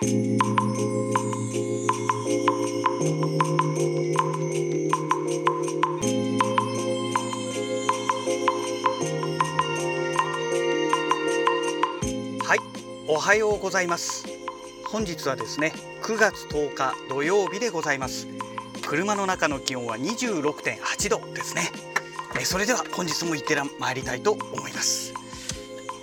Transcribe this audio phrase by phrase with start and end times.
[0.00, 0.04] は
[12.54, 12.58] い、
[13.08, 14.28] おはようございます。
[14.84, 15.72] 本日はですね、
[16.02, 18.28] 9月10日土曜日でございます。
[18.86, 21.72] 車の中の気温は26.8度ですね。
[22.38, 25.12] えそれでは本日も行ってら参りたいと思います。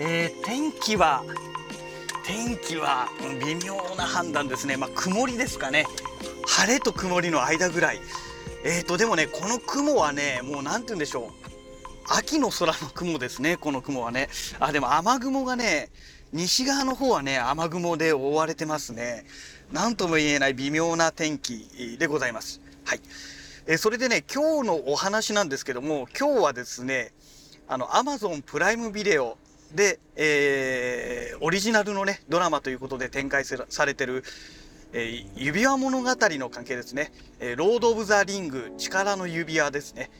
[0.00, 1.22] えー天気は
[2.26, 3.08] 天気は
[3.44, 4.78] 微妙な判断ですね。
[4.78, 5.84] まあ曇りですかね。
[6.46, 8.00] 晴れと曇りの間ぐらい。
[8.64, 11.44] えーとでもねこの雲はねもうなんて言うんでしょう。
[12.08, 14.28] 秋の空の雲ですね、この雲はね。
[14.60, 15.90] あ、でも雨雲がね、
[16.32, 19.24] 西側の方はね、雨雲で覆われてますね。
[19.72, 22.60] なんとも言えない微妙な天気でございます。
[22.84, 23.00] はい。
[23.66, 27.12] えーそれでね、今日のお話なんですけども、今日はですね、
[27.68, 29.38] あの、Amazon プライムビデオ
[29.74, 34.24] で、えーオリジナルのね、ドラマということで展開されてる、
[34.92, 37.12] えー指輪物語の関係ですね。
[37.40, 40.10] えーロード・オブ・ザ・リング、力の指輪ですね。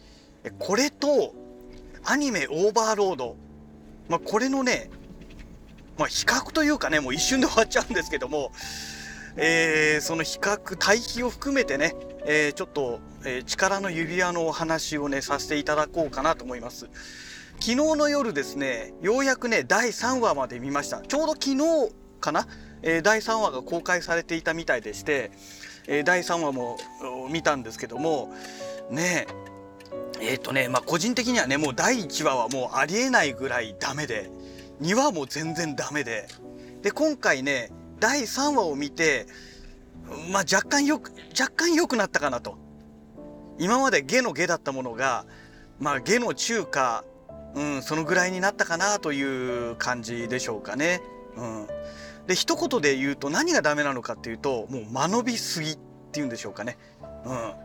[0.59, 1.35] これと、
[2.05, 3.37] アニメオーバーロード、
[4.09, 4.91] まあ、これのね、
[5.97, 8.53] まあ、比較というかねもう一瞬で終わっちゃうんですけども、
[9.37, 11.95] えーその比較対比を含めてね、
[12.27, 16.89] えーちょっと、えー力の指輪のお話をねさせていただこうかなと思います
[17.65, 21.01] 昨日の夜ですねようやくね第3話まで見ました。
[21.01, 22.47] ちょうど昨日かな、
[22.83, 25.31] えー第3話が公開されていたみたいでして、
[25.89, 26.77] えー第3話も
[27.31, 28.35] 見たんですけども
[28.91, 29.27] ね
[30.21, 34.31] えっ、とねまあ個人的にはねもう第1話はもうありえないぐらいダメで
[34.83, 36.29] 2話も全然ダメで
[36.83, 39.27] で今回ね第3話を見て
[40.31, 42.59] まあ若干よく若干良くなったかなと。
[43.59, 45.25] 今まで下の下だったものが
[45.79, 47.05] まあ下の中華
[47.55, 49.23] うんそのぐらいになったかなとい
[49.73, 51.01] う感じでしょうかね。
[51.37, 51.67] うん。
[52.27, 55.79] で一言で言うと何がダメなのかっていうともう間延びすぎっ
[56.13, 56.79] ていうんでしょうかね。
[57.25, 57.65] うん。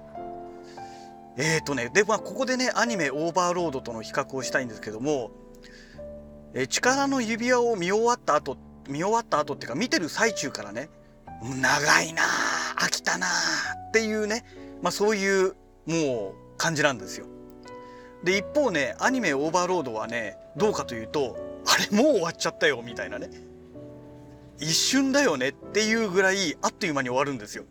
[1.38, 5.32] えーとね、で、まあ、ここでね、アニメオーバーロードとの比較をしたいんですけども、
[6.54, 8.58] え力の指輪を見終わった後、
[8.90, 10.90] 見終わった後っていうか、見てる最中からね、
[11.42, 13.30] 長いなあ飽きたなあ
[13.88, 14.44] っていうね、
[14.82, 17.26] まあそういう、もう、感じなんですよ。
[18.24, 23.30] で、一方ね、アニメオーバーロードはね、どうかというと、あれもう終わっちゃったよ、みたいなね。
[24.60, 27.66] 一瞬だよねっていうぐらい、あっという間に終わるんですよ。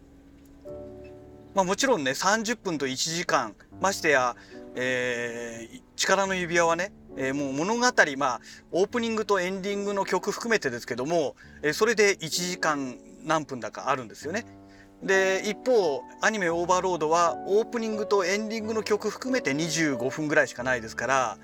[1.54, 4.37] まあ、もちろんね30分と1時間ましてや、
[4.76, 7.81] えー力の指輪はね、えーもう物語
[8.16, 14.47] まあオープニングとエンディングの曲含めてですけども、えーそれで1時間何分だかあるんですよね。
[15.03, 21.38] で一方アニメ「オーバーロード」はオープニングとエンディングの曲含めて25分ぐらいしかないですから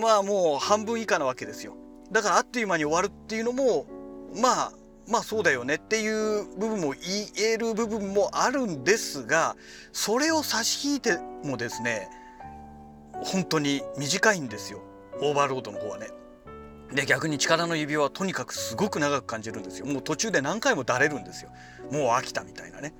[0.00, 1.76] まあもう半分以下なわけですよ。
[2.10, 3.86] だからあっという間に終わるっていうのも
[4.34, 4.72] まあ
[5.08, 9.56] まあそうだよねっていう部分も言える部分もあるんですが
[9.92, 12.08] それを差し引いてもですね
[13.12, 14.80] 本当に短いんですよ
[15.20, 16.08] オーバーロードの方はね。
[16.94, 19.86] で逆に力の指輪はとにかくすごく長く感じるんですよ。
[19.86, 21.50] もう途中で何回もだれるんですよ。
[21.90, 22.94] もう飽きたみたいなね。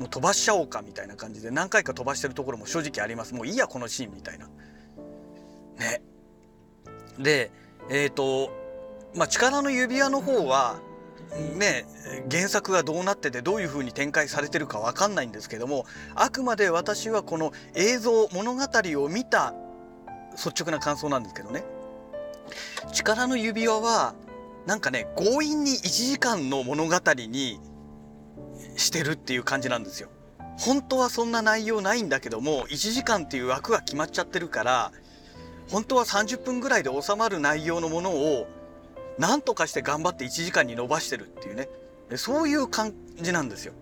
[0.00, 3.34] もう飛ばしちゃおうかみたいな感じで何回か飛ばしてるところも正直あります。
[3.34, 4.48] もういいやこのシーンみたいな。
[5.78, 6.02] ね。
[7.16, 7.52] で
[7.88, 8.50] えっ、と
[9.14, 10.80] まあ力の指輪の方は
[11.56, 11.86] ね
[12.28, 18.62] 原作がどうなっててどういう風に展開されてるかわかんないんですけどもあくまで私はこの映像物語
[19.04, 19.54] を見た
[20.32, 21.62] 率直な感想なんですけどね。
[22.92, 24.14] 力の指輪は
[24.66, 27.60] なんかね強引に1時間の物語に
[28.76, 30.10] してるっていう感じなんですよ。
[30.58, 34.92] 本当はそんな内容ないんだけども1時間っていう枠が決まっちゃってるから
[35.70, 38.48] 本当は30分ぐらいで収まる内容のものを
[39.18, 41.68] 何とかして頑張って1時間に伸ばしてるっていうね
[42.16, 43.74] そういう感じなんですよ。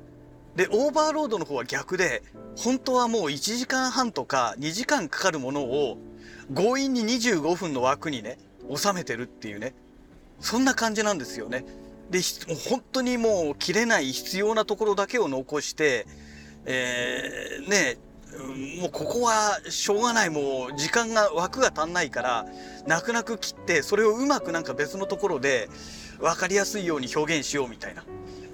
[0.57, 2.23] でオーバーロードの方は逆で
[2.57, 5.99] 本当はもう1時間半とか2時間かかるものを
[6.55, 8.39] 強引に25分の枠にね
[8.75, 9.75] 収めてるっていうね。
[10.41, 11.65] そんな感じなんですよね。
[12.11, 12.21] で
[12.71, 16.07] 本当にもう切れない必要なところだけを残して、
[16.65, 17.99] えーね
[18.39, 20.31] うんもうここはしょうがない。
[20.31, 22.47] もう時間が枠が足んないから
[22.87, 25.69] 泣く泣く切ってそれをうまくなんか別のところで
[26.19, 28.05] 分かりやすいように表現しようみたいな、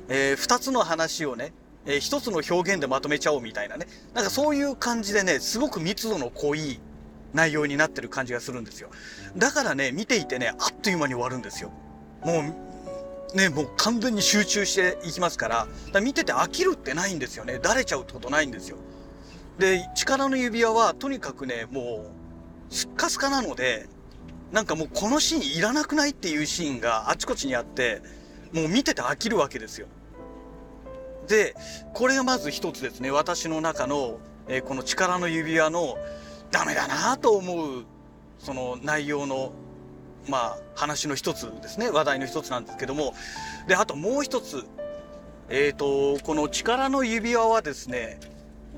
[0.09, 1.53] え2つの話をね、
[1.87, 3.87] え1つの表現でまとめちゃおうみたいなね。
[4.14, 6.81] なんかそういう感じでねすごく密度の濃い
[7.34, 8.90] 内容になってる感じがするんですよ。
[9.37, 11.70] だからね見ていてねあっという間に終わるんですよ。
[12.25, 12.40] も
[13.34, 15.56] うねもう完全に集中していきますから。
[15.56, 17.58] から見てて飽きるってないんですよね。
[17.58, 18.76] だれちゃうってことないんですよ。
[19.58, 22.06] で力の指輪はとにかくねも
[22.70, 23.87] うスッカスカなので
[24.50, 28.02] なんかもうこのシーンいらなくないっていうシーンがあちこちにあって
[28.52, 29.87] もう見てて飽きるわけですよ。
[31.28, 31.55] で
[31.94, 33.11] これがまず一つですね。
[33.11, 34.19] 私の中の、
[34.49, 35.96] えー、この力の指輪の
[36.52, 37.84] ダメだなと思う
[38.38, 39.52] その内容の
[40.28, 43.14] まあ話の一つですね話題の一つなんですけども
[43.66, 44.64] であともう一つ
[45.49, 48.20] えっ、ー、とこの力の指輪はですね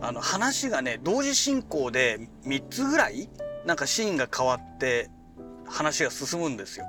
[0.00, 3.28] あの話がね同時進行で3つぐらい
[3.66, 5.10] なんかシーンが変わって
[5.66, 6.86] 話が進むんですよ。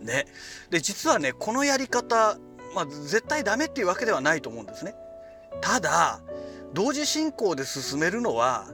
[0.00, 0.26] ね。
[0.70, 2.38] で実はねこのやり方、
[2.74, 4.94] まあ、絶対ダメっていうわけではないと思うんですね。
[5.60, 6.20] ただ
[6.72, 8.68] 同時進行で進めるのは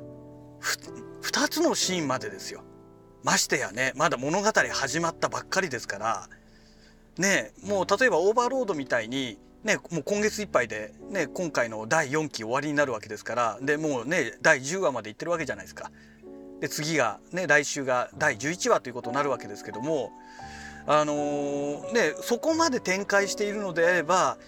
[1.22, 2.62] 2つのシーンまでですよ。
[3.22, 6.28] ましてやねまだ物語始まったばっかりですから
[7.18, 15.90] ねもう例えばオーバーロードみたいにね、もう今月いっぱいで、ね、今回の第4期終わりになるわけですからでもうね第10話までいってるわけじゃないですか。
[16.60, 20.12] で次が、ね、来週が第11話ということになるわけですけども、
[20.86, 24.38] あのー、ね、そこまで展開しているのであれば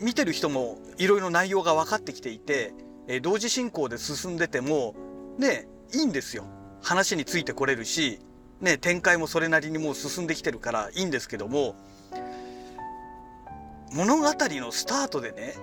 [0.00, 2.74] 見てる人もいろいろ内容が分かってきていて、
[3.08, 4.94] え同時進行で進んでても
[5.38, 6.44] ねいいんですよ。
[6.82, 8.18] 話についてこれるし、
[8.60, 11.76] ね、展開もそれなりにもう進んできてるからいいんですけども
[13.92, 15.54] 物語のスタートでね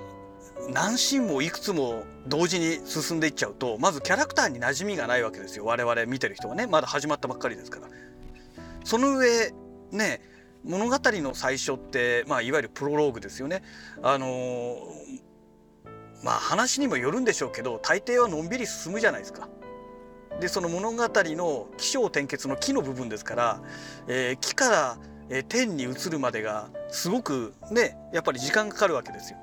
[0.71, 7.87] 何シーンもいくつも同時に進んでいっちゃうとまずキャラクターに馴染みがないわけですよ我々見てる人はねまだ始まったばっかりですから。
[8.83, 9.51] その上
[9.91, 10.21] ね
[10.63, 13.63] 物語の最初って、まあ、いわゆるプロローグですよね。
[14.03, 14.79] あのー、
[16.21, 19.47] まあ話にもよるんでしょうけど大抵はのんびり進むじゃないですか。
[20.39, 23.61] でその物語の起承転結の木の部分ですから、
[24.07, 24.97] えー、木から、
[25.29, 29.37] え、天に移るまでがすごくねやっぱり時間かかるわけですよ。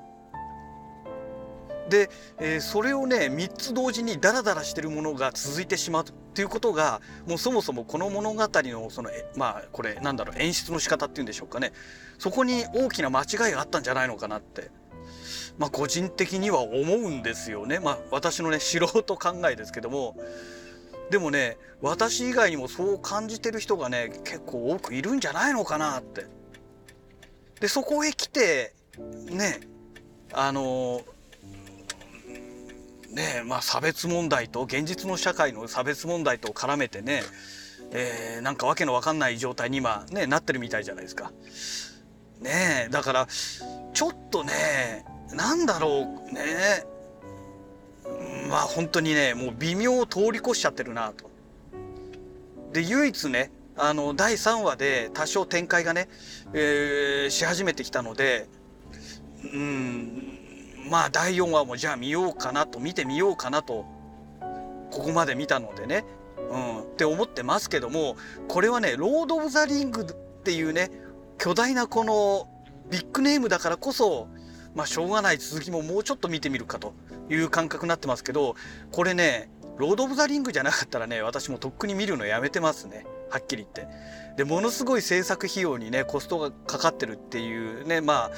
[1.89, 11.73] で、えー、それをね3つ同時にダラダラしてるものが続いてしまうっていうことがもうそもそもこの物語のそのまあこれなんだろう演出の仕方っていうんでしょうかね。
[12.19, 14.71] そこに大きな間違いがあったんじゃないのかなって。
[15.59, 17.79] まあ個人的には思うんですよね。
[17.79, 20.17] まあ私のね素人考えですけども。
[21.11, 26.27] でもね私以外にもそう感じてる人がね結構多くいるんじゃないのかなって。
[27.61, 28.75] でそこへ来て
[29.31, 29.61] ね
[30.33, 31.03] あの
[33.11, 37.23] ねまあ差別問題と現実の社会の差別問題と絡めてね、
[37.93, 41.33] えー、なんかわけのわかんない状態に今ねなってるみたいじゃないですか。
[42.41, 46.85] ねだからちょっとねなんだろうね
[48.47, 51.31] まあ本当にねもう微妙を通り越しちゃってるなと。
[52.73, 56.09] で唯一ねあの第3話で多少展開がね、
[56.53, 58.49] えー、し始めてきたので
[59.53, 60.39] うん
[60.91, 63.85] まあ第4話もじゃあ見ようかなと見てみようかなと
[64.91, 66.05] ここまで見たのでね、
[66.51, 68.17] うん、って思ってますけども
[68.49, 70.05] これはね「ロード・オブ・ザ・リング」っ
[70.43, 70.91] ていうね
[71.39, 72.49] 巨大なこの
[72.91, 74.29] ビッグネームだからこそ
[74.75, 76.95] まあしょうがない続きももうちょっと見てみるかと
[77.29, 78.55] いう感覚になってますけど
[78.93, 83.95] これねロード・オブ・ザ・リングじゃなかったらね私もとっくに見るのやめてますねはっきり言って。
[84.37, 88.31] でものすごい制作費用にねコストがかかってるっていうねまあ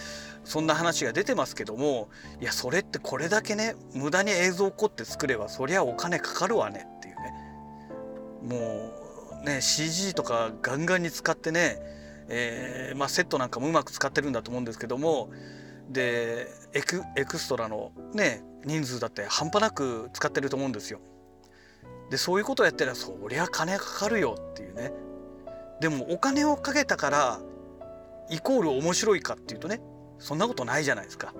[0.44, 2.08] そんな話が出てますけども
[2.40, 11.78] いやそれってこれだけね無駄に映像を凝って作ればそりゃお金かかるわねっていうねもうね CG とかガンガンに使ってね、
[12.28, 15.30] えー、まあ、セットなんかもうまく使ってるんだと思うんですけども
[15.88, 21.00] でエクエクストラのね人数だって半端なく使ってると思うんですよ。
[22.10, 24.92] でそういうことをやったらそりゃ金かかるよっていうね
[25.80, 27.40] でもお金をかけたから
[28.30, 29.80] イコール面白いかっていうとね
[30.18, 31.32] そんなことないじゃないですか。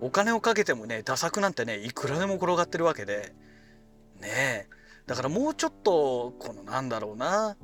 [0.00, 3.34] お金をかけてもね、打作なんてね、いくらでも転がってるわけで、
[4.20, 4.66] ねえ。
[5.06, 7.56] だからもうちょっと、このなんだろうな。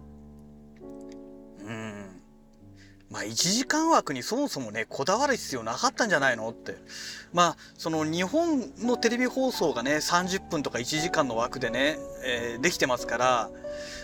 [3.16, 6.74] まあ1時間枠にそもそもね、こだわる必要なかったんじゃないのって。
[7.32, 11.96] まあ、その日本のテレビ放送がね、30分とか1時間の枠でね、
[12.26, 13.50] えー、できてますから、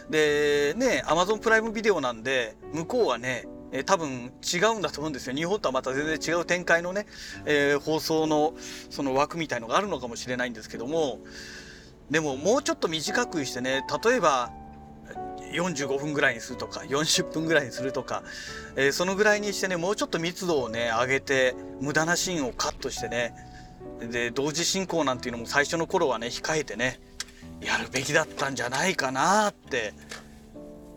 [0.08, 5.36] で、ね、Amazon プライムビデオなんで、向こうはね、え、多分違うんだと思うんですよ。
[5.36, 7.06] 日本とはまた全然違う展開のね、
[7.44, 8.54] えー、放送の
[8.88, 11.18] その枠みたいのがあるのかもしれないんですけども、
[12.10, 14.50] でももうちょっと短くしてね、例えば
[15.52, 18.22] 45分ぐらいにするとか、40分ぐらいにするとか、
[18.76, 23.34] えー、そのぐらいにしてね、もうちょっと密度をね、上げて、無駄なシーンをカットしてね、
[24.10, 27.00] で、同時進行なんていうのも最初の頃はね、控えてね、
[27.60, 29.94] やるべきだったんじゃないかなって、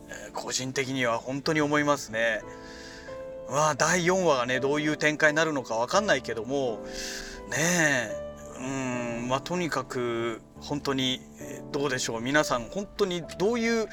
[0.09, 2.41] えー、個人的には本当に思いますね。
[3.49, 6.79] まあ第4話がねどういう展開になるのか分かんないけども
[7.49, 8.25] ねえ
[8.59, 11.21] うんまあとにかく本当に
[11.71, 12.21] どうでしょう？
[12.21, 13.87] 皆さん本当にどういう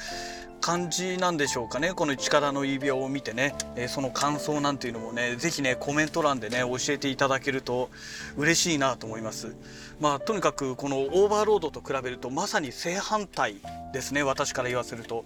[0.59, 1.93] 感じなんでしょうかね？
[1.93, 7.89] この力の指輪を見てね、え、その感想なんていうのもね是非ねコメント欄でね教えていただけると
[8.37, 9.55] 嬉しいなと思います。
[9.99, 13.57] まあとにかくこのオーバーロードと比べるとまさに正反対
[13.93, 14.23] ですね。
[14.23, 15.25] 私から言わせると。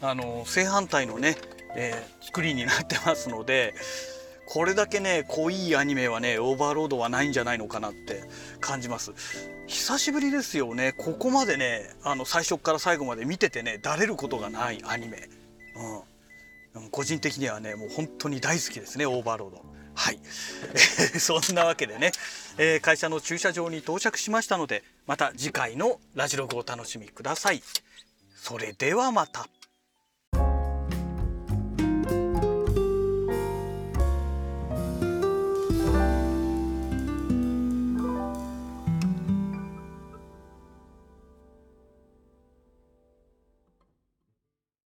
[0.00, 1.36] あの正反対のね、
[1.74, 3.74] えー、作りになってますので
[4.50, 8.22] これだけね濃いアニメはねオーバーロードはないんじゃないのかなって
[8.60, 9.12] 感じます。
[9.66, 10.94] 久しぶりですよね。
[10.96, 15.28] ここまでねあの最初から最後まで見ててねだれることがないアニメ、
[16.74, 19.62] うん、個人的にはねもう本当に大好きですねオーバーロード。
[19.94, 20.20] はい、
[21.20, 22.12] そんなわけでね、
[22.56, 27.62] えー、会社の駐車場に到着しましたのでまた次回のラジログをお楽しみください。
[28.34, 29.46] それではまた。